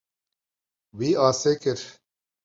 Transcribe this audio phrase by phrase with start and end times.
[0.97, 1.79] Wî asê kir.